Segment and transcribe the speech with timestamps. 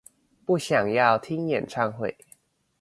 [0.47, 2.17] 不想要聽演唱會